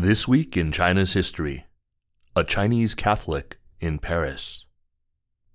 This 0.00 0.28
week 0.28 0.56
in 0.56 0.70
China's 0.70 1.14
history, 1.14 1.66
a 2.36 2.44
Chinese 2.44 2.94
Catholic 2.94 3.58
in 3.80 3.98
Paris. 3.98 4.64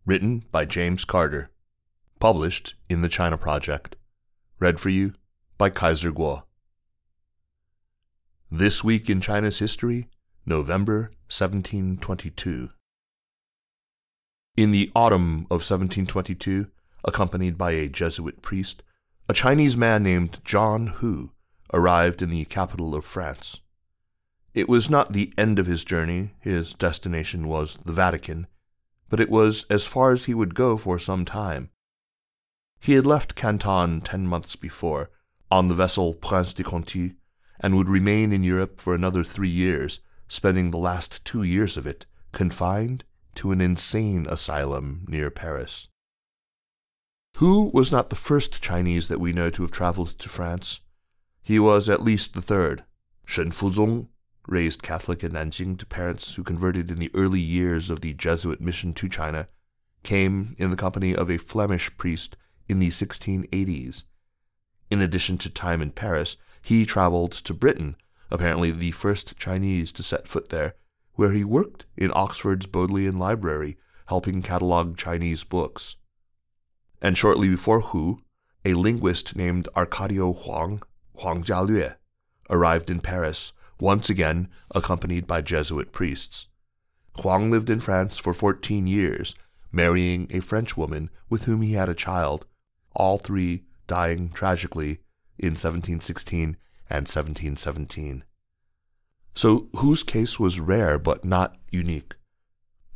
Written 0.06 0.44
by 0.52 0.66
James 0.66 1.06
Carter. 1.06 1.50
Published 2.20 2.76
in 2.90 3.02
the 3.02 3.08
China 3.08 3.38
Project. 3.38 3.96
Read 4.60 4.82
for 4.82 4.90
you 4.90 5.14
by 5.58 5.70
Kaiser 5.70 6.12
Kuo. 6.12 6.44
This 8.52 8.84
week 8.84 9.10
in 9.10 9.22
China's 9.22 9.60
history, 9.60 10.10
November 10.46 11.12
1722. 11.30 12.70
In 14.58 14.72
the 14.72 14.92
autumn 14.94 15.46
of 15.50 15.64
1722, 15.64 16.68
accompanied 17.06 17.58
by 17.58 17.72
a 17.72 17.88
Jesuit 17.88 18.42
priest, 18.42 18.84
a 19.30 19.34
Chinese 19.34 19.78
man 19.78 20.04
named 20.04 20.42
John 20.44 20.88
Hu 20.98 21.32
arrived 21.74 22.22
in 22.22 22.30
the 22.30 22.44
capital 22.44 22.94
of 22.94 23.06
France. 23.06 23.62
It 24.54 24.70
was 24.70 24.90
not 24.90 25.14
the 25.14 25.34
end 25.36 25.58
of 25.58 25.66
his 25.66 25.84
journey, 25.84 26.36
his 26.40 26.74
destination 26.74 27.48
was 27.48 27.78
the 27.78 27.92
Vatican, 27.92 28.46
but 29.10 29.20
it 29.20 29.30
was 29.30 29.66
as 29.70 29.86
far 29.86 30.12
as 30.12 30.26
he 30.26 30.36
would 30.36 30.54
go 30.54 30.78
for 30.78 31.00
some 31.00 31.26
time. 31.26 31.72
He 32.80 32.94
had 32.94 33.06
left 33.06 33.36
Canton 33.36 34.02
ten 34.02 34.28
months 34.28 34.56
before, 34.56 35.10
on 35.50 35.70
the 35.70 35.76
vessel 35.76 36.14
Prince 36.14 36.54
de 36.54 36.64
Conti, 36.64 37.14
and 37.60 37.76
would 37.76 37.90
remain 37.90 38.32
in 38.32 38.44
Europe 38.44 38.80
for 38.80 38.94
another 38.94 39.24
three 39.24 39.50
years, 39.50 40.00
spending 40.28 40.70
the 40.70 40.78
last 40.78 41.24
two 41.26 41.42
years 41.42 41.76
of 41.76 41.88
it 41.88 42.06
confined 42.32 43.04
to 43.36 43.52
an 43.52 43.62
insane 43.62 44.28
asylum 44.30 45.06
near 45.08 45.32
Paris. 45.32 45.88
Hu 47.38 47.72
was 47.74 47.92
not 47.92 48.12
the 48.12 48.16
first 48.16 48.62
Chinese 48.62 49.08
that 49.08 49.20
we 49.20 49.34
know 49.34 49.50
to 49.50 49.64
have 49.64 49.72
traveled 49.72 50.20
to 50.20 50.30
France. 50.30 50.82
He 51.42 51.58
was 51.58 51.90
at 51.90 52.04
least 52.04 52.34
the 52.34 52.42
third. 52.42 52.84
Shen 53.26 53.52
Fuzong 53.52 54.10
raised 54.48 54.84
Catholic 54.84 55.24
in 55.24 55.34
Nanjing 55.34 55.78
to 55.80 55.86
parents 55.86 56.36
who 56.36 56.44
converted 56.44 56.92
in 56.92 57.00
the 57.00 57.12
early 57.14 57.40
years 57.40 57.90
of 57.90 58.02
the 58.02 58.14
Jesuit 58.14 58.60
mission 58.60 58.94
to 58.96 59.10
China, 59.10 59.48
came 60.04 60.56
in 60.58 60.70
the 60.70 60.78
company 60.78 61.16
of 61.16 61.30
a 61.30 61.38
Flemish 61.38 61.96
priest 61.98 62.36
in 62.68 62.80
the 62.80 62.90
1680s. 62.90 64.04
In 64.92 65.02
addition 65.02 65.38
to 65.40 65.50
time 65.50 65.82
in 65.82 65.92
Paris, 65.92 66.38
he 66.62 66.86
traveled 66.86 67.32
to 67.32 67.54
Britain, 67.54 67.96
apparently 68.30 68.72
the 68.72 68.92
first 68.92 69.38
Chinese 69.38 69.92
to 69.94 70.04
set 70.04 70.28
foot 70.28 70.50
there, 70.50 70.76
where 71.14 71.32
he 71.32 71.44
worked 71.44 71.86
in 71.96 72.12
Oxford's 72.14 72.66
Bodleian 72.66 73.18
Library, 73.18 73.78
helping 74.08 74.42
catalog 74.42 74.98
Chinese 74.98 75.44
books. 75.44 75.96
And 77.02 77.18
shortly 77.18 77.50
before 77.50 77.82
Hu, 77.82 78.22
a 78.66 78.74
linguist 78.74 79.36
named 79.36 79.68
Arcadio 79.76 80.34
Huang, 80.44 80.82
Huang 81.16 81.44
Jialue, 81.44 81.96
arrived 82.50 82.90
in 82.90 83.00
Paris 83.00 83.52
once 83.80 84.10
again 84.10 84.50
accompanied 84.72 85.28
by 85.28 85.42
Jesuit 85.42 85.92
priests. 85.92 86.48
Huang 87.20 87.52
lived 87.52 87.70
in 87.70 87.80
France 87.80 88.18
for 88.18 88.34
14 88.34 88.88
years, 88.88 89.36
marrying 89.72 90.28
a 90.32 90.40
French 90.40 90.76
woman 90.76 91.10
with 91.30 91.44
whom 91.44 91.62
he 91.62 91.74
had 91.74 91.90
a 91.90 91.96
child, 91.96 92.46
all 92.96 93.18
three 93.18 93.64
dying 93.88 94.30
tragically 94.30 95.00
in 95.38 95.52
1716 95.52 96.58
and 96.90 97.08
1717. 97.08 98.24
So 99.36 99.68
Hu's 99.76 100.04
case 100.04 100.40
was 100.40 100.60
rare 100.60 101.00
but 101.00 101.26
not 101.26 101.58
unique. 101.72 102.16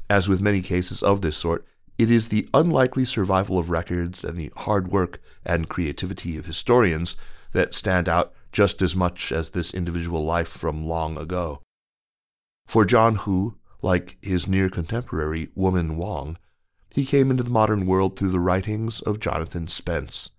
As 0.09 0.29
with 0.29 0.39
many 0.39 0.61
cases 0.61 1.01
of 1.03 1.21
this 1.21 1.35
sort, 1.35 1.65
it 1.97 2.11
is 2.11 2.29
the 2.29 2.47
unlikely 2.53 3.05
survival 3.05 3.57
of 3.57 3.71
records 3.71 4.23
and 4.23 4.37
the 4.37 4.51
hard 4.55 4.89
work 4.89 5.19
and 5.43 5.67
creativity 5.67 6.37
of 6.37 6.45
historians 6.45 7.17
that 7.53 7.73
stand 7.73 8.07
out 8.07 8.33
just 8.57 8.81
as 8.81 8.95
much 8.95 9.31
as 9.31 9.51
this 9.51 9.71
individual 9.71 10.25
life 10.25 10.47
from 10.47 10.83
long 10.83 11.15
ago. 11.15 11.61
For 12.65 12.85
John 12.85 13.13
Hu, 13.13 13.59
like 13.83 14.17
his 14.19 14.47
near 14.47 14.67
contemporary 14.67 15.49
Woman 15.53 15.95
Wang, 15.95 16.39
he 16.89 17.05
came 17.05 17.29
into 17.29 17.43
the 17.43 17.51
modern 17.51 17.85
world 17.85 18.17
through 18.17 18.31
the 18.31 18.39
writings 18.39 18.99
of 19.01 19.19
Jonathan 19.19 19.67
Spence. 19.67 20.31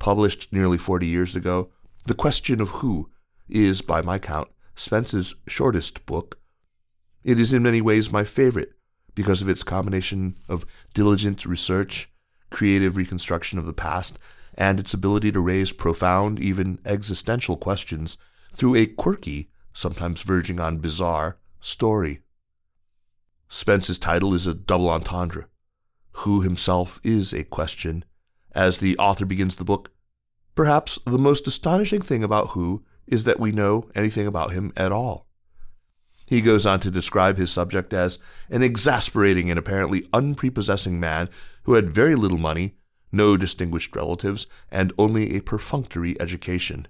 Published 0.00 0.48
nearly 0.52 0.78
40 0.78 1.06
years 1.06 1.36
ago, 1.36 1.70
The 2.06 2.14
Question 2.14 2.60
of 2.60 2.70
Hu 2.70 3.08
is, 3.48 3.82
by 3.82 4.02
my 4.02 4.18
count, 4.18 4.48
Spence's 4.74 5.36
shortest 5.46 6.06
book. 6.06 6.40
It 7.22 7.38
is 7.38 7.54
in 7.54 7.62
many 7.62 7.80
ways 7.80 8.10
my 8.10 8.24
favorite 8.24 8.72
because 9.14 9.42
of 9.42 9.48
its 9.48 9.62
combination 9.62 10.38
of 10.48 10.66
diligent 10.92 11.46
research, 11.46 12.10
creative 12.50 12.96
reconstruction 12.96 13.60
of 13.60 13.66
the 13.66 13.72
past, 13.72 14.18
and 14.58 14.80
its 14.80 14.92
ability 14.92 15.30
to 15.30 15.40
raise 15.40 15.72
profound, 15.72 16.40
even 16.40 16.80
existential 16.84 17.56
questions 17.56 18.18
through 18.52 18.74
a 18.74 18.86
quirky, 18.86 19.50
sometimes 19.72 20.22
verging 20.22 20.58
on 20.58 20.78
bizarre, 20.78 21.38
story. 21.60 22.20
Spence's 23.48 24.00
title 24.00 24.34
is 24.34 24.48
a 24.48 24.54
double 24.54 24.90
entendre. 24.90 25.46
Hu 26.10 26.40
himself 26.40 27.00
is 27.04 27.32
a 27.32 27.44
question. 27.44 28.04
As 28.52 28.80
the 28.80 28.98
author 28.98 29.24
begins 29.24 29.56
the 29.56 29.64
book, 29.64 29.92
perhaps 30.56 30.98
the 31.06 31.18
most 31.18 31.46
astonishing 31.46 32.02
thing 32.02 32.24
about 32.24 32.48
Hu 32.48 32.84
is 33.06 33.22
that 33.24 33.38
we 33.38 33.52
know 33.52 33.88
anything 33.94 34.26
about 34.26 34.52
him 34.52 34.72
at 34.76 34.90
all. 34.90 35.28
He 36.26 36.40
goes 36.40 36.66
on 36.66 36.80
to 36.80 36.90
describe 36.90 37.38
his 37.38 37.52
subject 37.52 37.92
as 37.92 38.18
an 38.50 38.64
exasperating 38.64 39.50
and 39.50 39.58
apparently 39.58 40.06
unprepossessing 40.12 40.98
man 40.98 41.30
who 41.62 41.74
had 41.74 41.88
very 41.88 42.16
little 42.16 42.38
money 42.38 42.74
no 43.12 43.36
distinguished 43.36 43.94
relatives, 43.94 44.46
and 44.70 44.92
only 44.98 45.36
a 45.36 45.42
perfunctory 45.42 46.20
education. 46.20 46.86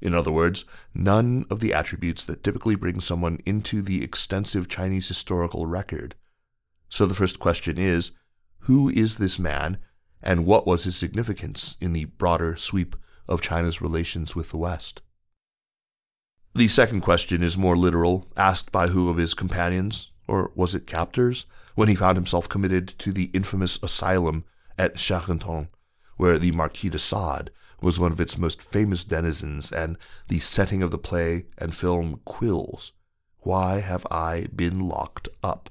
In 0.00 0.14
other 0.14 0.32
words, 0.32 0.64
none 0.94 1.44
of 1.50 1.60
the 1.60 1.72
attributes 1.72 2.24
that 2.24 2.42
typically 2.42 2.74
bring 2.74 3.00
someone 3.00 3.38
into 3.46 3.82
the 3.82 4.02
extensive 4.02 4.68
Chinese 4.68 5.08
historical 5.08 5.66
record. 5.66 6.16
So 6.88 7.06
the 7.06 7.14
first 7.14 7.38
question 7.38 7.78
is 7.78 8.10
who 8.66 8.88
is 8.88 9.16
this 9.16 9.38
man, 9.38 9.78
and 10.20 10.46
what 10.46 10.66
was 10.66 10.84
his 10.84 10.96
significance 10.96 11.76
in 11.80 11.92
the 11.92 12.04
broader 12.04 12.56
sweep 12.56 12.96
of 13.28 13.40
China's 13.40 13.80
relations 13.80 14.36
with 14.36 14.50
the 14.50 14.58
West? 14.58 15.02
The 16.54 16.68
second 16.68 17.00
question 17.00 17.42
is 17.42 17.56
more 17.56 17.76
literal, 17.76 18.28
asked 18.36 18.70
by 18.70 18.88
Hu 18.88 19.08
of 19.08 19.16
his 19.16 19.34
companions, 19.34 20.10
or 20.28 20.52
was 20.54 20.74
it 20.74 20.86
captors, 20.86 21.46
when 21.74 21.88
he 21.88 21.94
found 21.94 22.16
himself 22.16 22.48
committed 22.48 22.88
to 22.98 23.12
the 23.12 23.30
infamous 23.32 23.78
asylum 23.82 24.44
at 24.78 24.96
Charenton, 24.96 25.68
where 26.16 26.38
the 26.38 26.52
Marquis 26.52 26.88
de 26.88 26.98
Sade 26.98 27.50
was 27.80 27.98
one 27.98 28.12
of 28.12 28.20
its 28.20 28.38
most 28.38 28.62
famous 28.62 29.04
denizens, 29.04 29.72
and 29.72 29.98
the 30.28 30.38
setting 30.38 30.82
of 30.82 30.90
the 30.90 30.98
play 30.98 31.46
and 31.58 31.74
film 31.74 32.20
Quills. 32.24 32.92
Why 33.38 33.80
have 33.80 34.06
I 34.10 34.46
been 34.54 34.80
locked 34.88 35.28
up? 35.42 35.68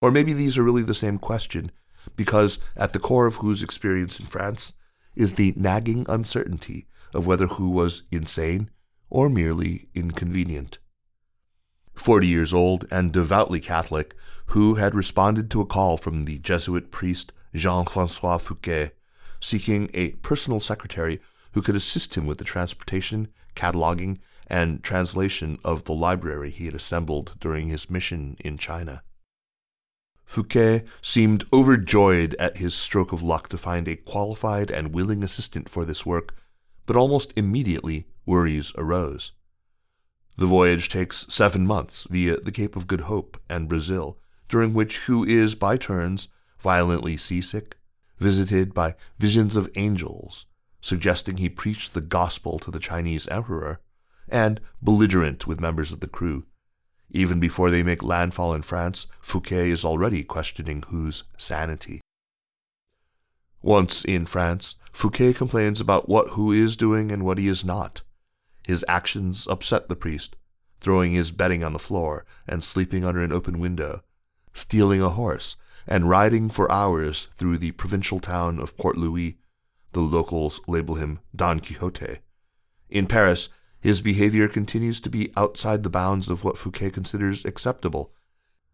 Or 0.00 0.10
maybe 0.10 0.32
these 0.32 0.56
are 0.56 0.62
really 0.62 0.82
the 0.82 0.94
same 0.94 1.18
question, 1.18 1.70
because 2.16 2.58
at 2.76 2.92
the 2.92 2.98
core 2.98 3.26
of 3.26 3.36
Hu's 3.36 3.62
experience 3.62 4.18
in 4.18 4.26
France 4.26 4.72
is 5.14 5.34
the 5.34 5.52
nagging 5.56 6.06
uncertainty 6.08 6.86
of 7.12 7.26
whether 7.26 7.46
Hu 7.46 7.68
was 7.68 8.02
insane 8.10 8.70
or 9.10 9.28
merely 9.28 9.88
inconvenient. 9.94 10.78
Forty 11.94 12.26
years 12.26 12.52
old 12.52 12.86
and 12.90 13.12
devoutly 13.12 13.60
Catholic, 13.60 14.14
Hu 14.46 14.74
had 14.74 14.94
responded 14.94 15.50
to 15.50 15.60
a 15.60 15.66
call 15.66 15.96
from 15.96 16.24
the 16.24 16.38
Jesuit 16.38 16.90
priest 16.90 17.32
Jean 17.56 17.86
Francois 17.86 18.38
Fouquet, 18.38 18.90
seeking 19.40 19.90
a 19.94 20.10
personal 20.12 20.60
secretary 20.60 21.20
who 21.52 21.62
could 21.62 21.74
assist 21.74 22.14
him 22.14 22.26
with 22.26 22.38
the 22.38 22.44
transportation, 22.44 23.28
cataloging, 23.54 24.18
and 24.46 24.82
translation 24.84 25.58
of 25.64 25.84
the 25.84 25.94
library 25.94 26.50
he 26.50 26.66
had 26.66 26.74
assembled 26.74 27.34
during 27.40 27.68
his 27.68 27.90
mission 27.90 28.36
in 28.44 28.58
China. 28.58 29.02
Fouquet 30.24 30.84
seemed 31.00 31.44
overjoyed 31.52 32.34
at 32.38 32.58
his 32.58 32.74
stroke 32.74 33.12
of 33.12 33.22
luck 33.22 33.48
to 33.48 33.58
find 33.58 33.88
a 33.88 33.96
qualified 33.96 34.70
and 34.70 34.92
willing 34.94 35.22
assistant 35.22 35.68
for 35.68 35.84
this 35.84 36.04
work, 36.04 36.34
but 36.84 36.96
almost 36.96 37.32
immediately 37.36 38.06
worries 38.26 38.72
arose. 38.76 39.32
The 40.36 40.46
voyage 40.46 40.88
takes 40.88 41.26
seven 41.28 41.66
months 41.66 42.06
via 42.10 42.36
the 42.36 42.52
Cape 42.52 42.76
of 42.76 42.86
Good 42.86 43.02
Hope 43.02 43.40
and 43.48 43.68
Brazil, 43.68 44.18
during 44.48 44.74
which 44.74 44.98
Hu 44.98 45.24
is, 45.24 45.54
by 45.54 45.76
turns, 45.76 46.28
violently 46.58 47.16
seasick, 47.16 47.76
visited 48.18 48.74
by 48.74 48.94
visions 49.18 49.56
of 49.56 49.70
angels, 49.76 50.46
suggesting 50.80 51.36
he 51.36 51.48
preached 51.48 51.94
the 51.94 52.00
gospel 52.00 52.58
to 52.58 52.70
the 52.70 52.78
Chinese 52.78 53.28
emperor, 53.28 53.80
and 54.28 54.60
belligerent 54.82 55.46
with 55.46 55.60
members 55.60 55.92
of 55.92 56.00
the 56.00 56.08
crew. 56.08 56.46
Even 57.10 57.38
before 57.38 57.70
they 57.70 57.82
make 57.82 58.02
landfall 58.02 58.52
in 58.52 58.62
France, 58.62 59.06
Fouquet 59.20 59.70
is 59.70 59.84
already 59.84 60.24
questioning 60.24 60.82
Hu's 60.88 61.22
sanity. 61.36 62.00
Once 63.62 64.04
in 64.04 64.26
France, 64.26 64.76
Fouquet 64.92 65.32
complains 65.32 65.80
about 65.80 66.08
what 66.08 66.30
Hu 66.30 66.52
is 66.52 66.76
doing 66.76 67.10
and 67.10 67.24
what 67.24 67.38
he 67.38 67.48
is 67.48 67.64
not. 67.64 68.02
His 68.64 68.84
actions 68.88 69.46
upset 69.48 69.88
the 69.88 69.96
priest, 69.96 70.36
throwing 70.78 71.12
his 71.12 71.30
bedding 71.30 71.62
on 71.62 71.72
the 71.72 71.78
floor 71.78 72.24
and 72.46 72.62
sleeping 72.62 73.04
under 73.04 73.22
an 73.22 73.32
open 73.32 73.58
window, 73.58 74.02
stealing 74.52 75.02
a 75.02 75.10
horse, 75.10 75.56
and 75.86 76.08
riding 76.08 76.48
for 76.48 76.70
hours 76.70 77.28
through 77.36 77.58
the 77.58 77.72
provincial 77.72 78.20
town 78.20 78.58
of 78.58 78.76
Port 78.76 78.96
Louis. 78.96 79.38
The 79.92 80.00
locals 80.00 80.60
label 80.66 80.96
him 80.96 81.20
Don 81.34 81.60
Quixote. 81.60 82.18
In 82.88 83.06
Paris, 83.06 83.48
his 83.80 84.02
behavior 84.02 84.48
continues 84.48 85.00
to 85.00 85.10
be 85.10 85.32
outside 85.36 85.82
the 85.82 85.90
bounds 85.90 86.28
of 86.28 86.44
what 86.44 86.58
Fouquet 86.58 86.90
considers 86.90 87.44
acceptable, 87.44 88.12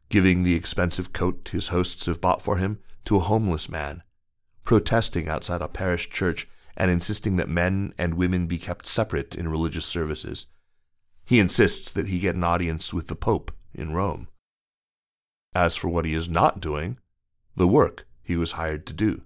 giving 0.09 0.43
the 0.43 0.55
expensive 0.55 1.12
coat 1.12 1.50
his 1.53 1.69
hosts 1.69 2.06
have 2.06 2.20
bought 2.20 2.43
for 2.43 2.56
him 2.56 2.79
to 3.05 3.17
a 3.17 3.20
homeless 3.20 3.69
man, 3.69 4.03
protesting 4.64 5.29
outside 5.29 5.61
a 5.61 5.69
parish 5.69 6.09
church 6.09 6.49
and 6.76 6.91
insisting 6.91 7.37
that 7.37 7.49
men 7.49 7.93
and 7.99 8.14
women 8.14 8.47
be 8.47 8.59
kept 8.59 8.87
separate 8.87 9.35
in 9.35 9.49
religious 9.49 9.85
services. 9.85 10.47
He 11.25 11.41
insists 11.41 11.93
that 11.93 12.09
he 12.09 12.19
get 12.19 12.35
an 12.35 12.44
audience 12.44 12.93
with 12.93 13.09
the 13.09 13.14
Pope 13.14 13.53
in 13.75 13.93
Rome. 13.93 14.29
As 15.55 15.76
for 15.76 15.88
what 15.88 16.05
he 16.05 16.14
is 16.14 16.29
not 16.29 16.61
doing, 16.61 16.99
the 17.56 17.69
work 17.69 18.06
he 18.22 18.37
was 18.37 18.52
hired 18.52 18.87
to 18.87 18.93
do. 18.93 19.22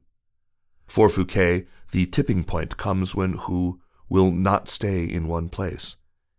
For 0.87 1.09
Fouquet, 1.09 1.67
the 1.93 2.07
tipping 2.07 2.45
point 2.45 2.77
comes 2.77 3.15
when 3.15 3.35
Hu 3.35 3.81
will 4.09 4.31
not 4.31 4.69
stay 4.69 5.05
in 5.05 5.29
one 5.29 5.49
place. 5.49 5.97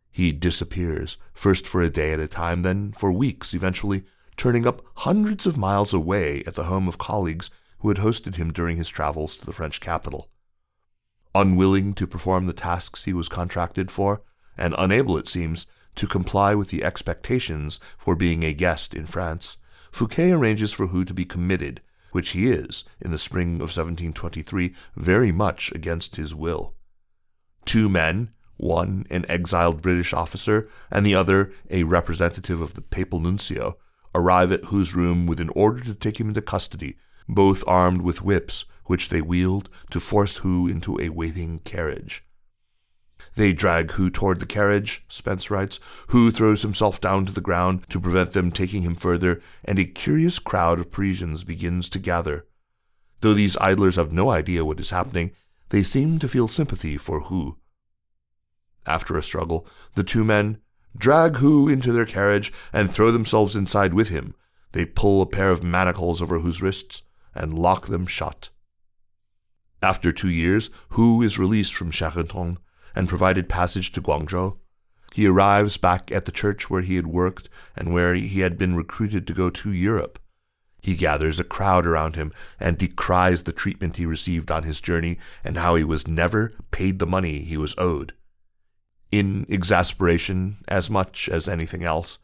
He 0.09 0.31
disappears, 0.31 1.17
first 1.33 1.67
for 1.67 1.81
a 1.81 1.89
day 1.89 2.13
at 2.13 2.19
a 2.19 2.27
time, 2.27 2.63
then 2.63 2.91
for 2.93 3.11
weeks, 3.11 3.53
eventually 3.53 4.03
turning 4.35 4.65
up 4.65 4.81
hundreds 4.97 5.45
of 5.45 5.57
miles 5.57 5.93
away 5.93 6.43
at 6.47 6.55
the 6.55 6.65
home 6.65 6.87
of 6.87 6.97
colleagues 6.97 7.49
who 7.79 7.89
had 7.89 7.97
hosted 7.97 8.35
him 8.35 8.51
during 8.51 8.77
his 8.77 8.89
travels 8.89 9.37
to 9.37 9.45
the 9.45 9.53
French 9.53 9.79
capital. 9.79 10.29
Unwilling 11.35 11.93
to 11.93 12.07
perform 12.07 12.47
the 12.47 12.53
tasks 12.53 13.03
he 13.03 13.13
was 13.13 13.29
contracted 13.29 13.91
for, 13.91 14.23
and 14.57 14.73
unable, 14.77 15.17
it 15.17 15.27
seems, 15.27 15.67
to 15.95 16.07
comply 16.07 16.55
with 16.55 16.69
the 16.69 16.83
expectations 16.83 17.79
for 17.97 18.15
being 18.15 18.43
a 18.43 18.53
guest 18.53 18.93
in 18.93 19.05
France, 19.05 19.57
Fouquet 19.91 20.31
arranges 20.31 20.71
for 20.71 20.87
Hu 20.87 21.05
to 21.05 21.13
be 21.13 21.25
committed, 21.25 21.81
which 22.11 22.29
he 22.29 22.47
is, 22.47 22.83
in 22.99 23.11
the 23.11 23.17
spring 23.17 23.55
of 23.55 23.69
1723, 23.69 24.73
very 24.95 25.31
much 25.31 25.71
against 25.73 26.15
his 26.15 26.33
will. 26.33 26.75
Two 27.65 27.89
men, 27.89 28.31
one 28.57 29.05
an 29.09 29.25
exiled 29.29 29.81
British 29.81 30.13
officer 30.13 30.67
and 30.89 31.05
the 31.05 31.15
other 31.15 31.51
a 31.69 31.83
representative 31.83 32.59
of 32.59 32.73
the 32.73 32.81
papal 32.81 33.19
nuncio, 33.19 33.77
arrive 34.15 34.51
at 34.51 34.65
Hu's 34.65 34.95
room 34.95 35.27
with 35.27 35.39
an 35.39 35.49
order 35.49 35.83
to 35.83 35.93
take 35.93 36.19
him 36.19 36.29
into 36.29 36.41
custody, 36.41 36.97
both 37.29 37.63
armed 37.67 38.01
with 38.01 38.23
whips, 38.23 38.65
which 38.85 39.09
they 39.09 39.21
wield 39.21 39.69
to 39.91 39.99
force 39.99 40.37
Hu 40.37 40.67
into 40.67 40.99
a 40.99 41.09
waiting 41.09 41.59
carriage. 41.59 42.23
They 43.35 43.53
drag 43.53 43.91
Hu 43.91 44.09
toward 44.09 44.39
the 44.39 44.45
carriage, 44.45 45.03
Spence 45.09 45.51
writes. 45.51 45.79
Hu 46.07 46.31
throws 46.31 46.61
himself 46.61 46.99
down 46.99 47.25
to 47.25 47.31
the 47.31 47.41
ground 47.41 47.85
to 47.89 47.99
prevent 47.99 48.33
them 48.33 48.51
taking 48.51 48.81
him 48.81 48.95
further, 48.95 49.41
and 49.63 49.77
a 49.77 49.85
curious 49.85 50.39
crowd 50.39 50.79
of 50.79 50.91
Parisians 50.91 51.43
begins 51.43 51.87
to 51.89 51.99
gather. 51.99 52.45
Though 53.21 53.33
these 53.33 53.57
idlers 53.57 53.95
have 53.95 54.11
no 54.11 54.29
idea 54.29 54.65
what 54.65 54.79
is 54.79 54.91
happening, 54.91 55.31
they 55.69 55.83
seem 55.83 56.19
to 56.19 56.27
feel 56.27 56.47
sympathy 56.47 56.97
for 56.97 57.21
Hu. 57.21 57.57
After 58.85 59.17
a 59.17 59.23
struggle, 59.23 59.67
the 59.95 60.03
two 60.03 60.23
men 60.23 60.61
drag 60.97 61.37
Hu 61.37 61.67
into 61.67 61.91
their 61.91 62.05
carriage 62.05 62.53
and 62.71 62.89
throw 62.89 63.11
themselves 63.11 63.55
inside 63.55 63.93
with 63.93 64.09
him. 64.09 64.33
They 64.71 64.85
pull 64.85 65.21
a 65.21 65.27
pair 65.27 65.51
of 65.51 65.63
manacles 65.63 66.21
over 66.21 66.39
Hu's 66.39 66.61
wrists 66.61 67.01
and 67.35 67.53
lock 67.53 67.87
them 67.87 68.05
shut. 68.05 68.49
After 69.81 70.11
two 70.11 70.29
years, 70.29 70.69
Hu 70.89 71.21
is 71.21 71.37
released 71.37 71.75
from 71.75 71.91
Charenton 71.91 72.57
and 72.97 73.07
provided 73.07 73.47
passage 73.47 73.91
to 73.91 74.01
Guangzhou. 74.01 74.57
He 75.13 75.27
arrives 75.27 75.77
back 75.77 76.11
at 76.11 76.25
the 76.25 76.31
church 76.31 76.67
where 76.67 76.81
he 76.81 76.95
had 76.95 77.05
worked 77.05 77.47
and 77.75 77.93
where 77.93 78.15
he 78.15 78.39
had 78.39 78.57
been 78.57 78.75
recruited 78.75 79.27
to 79.27 79.33
go 79.33 79.51
to 79.51 79.71
Europe. 79.71 80.17
He 80.81 80.95
gathers 80.95 81.39
a 81.39 81.43
crowd 81.43 81.85
around 81.85 82.15
him 82.15 82.31
and 82.59 82.75
decries 82.75 83.43
the 83.43 83.51
treatment 83.51 83.97
he 83.97 84.07
received 84.07 84.49
on 84.49 84.63
his 84.63 84.81
journey 84.81 85.19
and 85.43 85.57
how 85.57 85.75
he 85.75 85.83
was 85.83 86.07
never 86.07 86.55
paid 86.71 86.97
the 86.97 87.05
money 87.05 87.39
he 87.39 87.55
was 87.55 87.75
owed. 87.77 88.13
In 89.11 89.45
exasperation, 89.47 90.57
as 90.67 90.89
much 90.89 91.29
as 91.29 91.47
anything 91.47 91.83
else, 91.83 92.17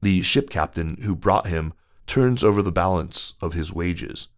the 0.00 0.22
ship 0.22 0.48
captain 0.48 0.96
who 1.02 1.14
brought 1.14 1.48
him 1.48 1.74
turns 2.06 2.42
over 2.42 2.62
the 2.62 2.72
balance 2.72 3.34
of 3.42 3.52
his 3.52 3.74
wages. 3.74 4.28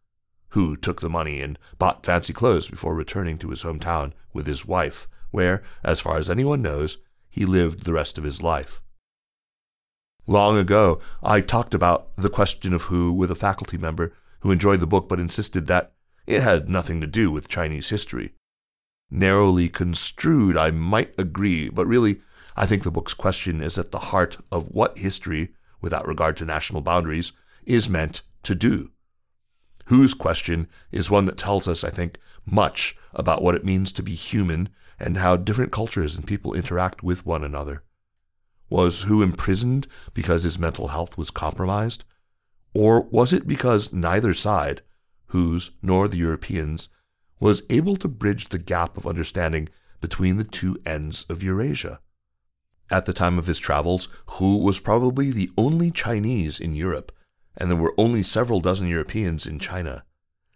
Hu 0.51 0.77
took 0.77 1.01
the 1.01 1.09
money 1.09 1.41
and 1.41 1.59
bought 1.79 2.05
fancy 2.05 2.33
clothes 2.33 2.69
before 2.69 2.95
returning 2.95 3.39
to 3.39 3.51
his 3.51 3.63
hometown 3.63 4.13
with 4.33 4.49
his 4.49 4.67
wife, 4.67 5.07
where, 5.31 5.63
as 5.85 6.01
far 6.01 6.19
as 6.19 6.31
anyone 6.31 6.63
knows, 6.63 6.99
he 7.29 7.45
lived 7.45 7.85
the 7.85 7.93
rest 7.93 8.19
of 8.19 8.25
his 8.25 8.43
life. 8.43 8.81
Long 10.27 10.59
ago, 10.59 11.01
I 11.23 11.41
talked 11.41 11.75
about 11.75 12.15
the 12.17 12.31
question 12.31 12.73
of 12.73 12.83
Hu 12.83 13.13
with 13.13 13.31
a 13.31 13.37
faculty 13.37 13.79
member 13.79 14.13
who 14.41 14.51
enjoyed 14.51 14.81
the 14.81 14.87
book 14.87 15.09
but 15.09 15.21
insisted 15.21 15.67
that 15.67 15.93
it 16.27 16.43
had 16.43 16.69
nothing 16.69 17.01
to 17.01 17.07
do 17.07 17.31
with 17.31 17.49
Chinese 17.49 17.91
history. 17.91 18.33
Narrowly 19.11 19.69
construed, 19.69 20.57
I 20.57 20.73
might 20.73 21.15
agree, 21.17 21.69
but 21.69 21.87
really, 21.87 22.21
I 22.57 22.67
think 22.67 22.83
the 22.83 22.91
book's 22.91 23.15
question 23.15 23.63
is 23.63 23.79
at 23.79 23.93
the 23.93 23.99
heart 23.99 24.39
of 24.51 24.69
what 24.71 24.99
history, 24.99 25.51
without 25.81 26.09
regard 26.09 26.37
to 26.39 26.45
national 26.45 26.81
boundaries, 26.81 27.33
is 27.65 27.89
meant 27.89 28.23
to 28.43 28.55
do. 28.55 28.91
Hu's 29.87 30.15
question 30.15 30.69
is 30.91 31.11
one 31.11 31.27
that 31.27 31.37
tells 31.37 31.69
us, 31.69 31.85
I 31.85 31.91
think, 31.91 32.19
much 32.45 32.97
about 33.15 33.43
what 33.43 33.55
it 33.55 33.65
means 33.65 33.93
to 33.93 34.03
be 34.03 34.15
human 34.15 34.69
and 34.99 35.19
how 35.19 35.37
different 35.37 35.73
cultures 35.73 36.15
and 36.15 36.27
people 36.27 36.55
interact 36.55 37.03
with 37.03 37.27
one 37.27 37.45
another. 37.45 37.83
Was 38.69 39.03
Hu 39.03 39.23
imprisoned 39.23 39.87
because 40.13 40.43
his 40.43 40.59
mental 40.59 40.89
health 40.89 41.17
was 41.17 41.31
compromised? 41.31 42.05
Or 42.75 43.03
was 43.03 43.33
it 43.33 43.47
because 43.47 43.93
neither 43.93 44.35
side, 44.35 44.83
Hu's 45.29 45.71
nor 45.83 46.09
the 46.09 46.19
Europeans, 46.19 46.89
was 47.39 47.63
able 47.71 47.97
to 47.97 48.09
bridge 48.09 48.49
the 48.49 48.59
gap 48.59 48.97
of 48.97 49.07
understanding 49.07 49.69
between 50.01 50.37
the 50.37 50.45
two 50.45 50.79
ends 50.85 51.25
of 51.29 51.43
Eurasia? 51.43 52.01
At 52.91 53.07
the 53.07 53.13
time 53.13 53.39
of 53.39 53.47
his 53.47 53.59
travels, 53.59 54.09
Hu 54.39 54.59
was 54.59 54.81
probably 54.81 55.31
the 55.31 55.51
only 55.57 55.91
Chinese 55.91 56.59
in 56.61 56.75
Europe, 56.75 57.13
and 57.57 57.71
there 57.71 57.77
were 57.77 57.95
only 57.97 58.23
several 58.23 58.61
dozen 58.61 58.89
Europeans 58.89 59.47
in 59.47 59.59
China. 59.59 60.05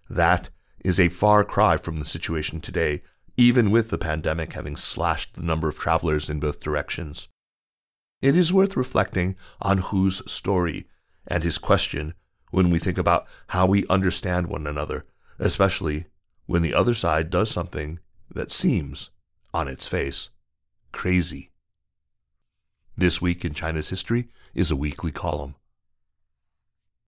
That 0.09 0.51
is 0.85 0.99
a 0.99 1.09
far 1.09 1.45
cry 1.45 1.77
from 1.77 1.99
the 1.99 2.05
situation 2.05 2.61
today, 2.61 3.03
even 3.37 3.71
with 3.71 3.91
the 3.91 3.99
pandemic 3.99 4.53
having 4.53 4.77
slashed 4.77 5.35
the 5.35 5.43
number 5.43 5.69
of 5.69 5.79
travelers 5.79 6.29
in 6.29 6.41
both 6.41 6.61
directions. 6.61 7.29
It 8.21 8.37
is 8.37 8.53
worth 8.53 8.77
reflecting 8.77 9.37
on 9.63 9.79
Hu's 9.79 10.23
story 10.31 10.87
and 11.27 11.43
his 11.43 11.59
question 11.59 12.15
when 12.51 12.71
we 12.71 12.79
think 12.79 12.99
about 12.99 13.27
how 13.49 13.67
we 13.67 13.87
understand 13.89 14.47
one 14.47 14.67
another, 14.67 15.07
especially 15.39 16.07
when 16.47 16.63
the 16.63 16.75
other 16.75 16.95
side 16.95 17.31
does 17.31 17.51
something 17.51 17.99
that 18.31 18.51
seems, 18.51 19.11
on 19.55 19.69
its 19.69 19.89
face, 19.89 20.31
crazy. 20.93 21.51
This 22.97 23.23
Week 23.23 23.45
in 23.45 23.55
China's 23.55 23.89
History 23.89 24.29
is 24.55 24.71
a 24.71 24.77
weekly 24.77 25.13
column. 25.13 25.55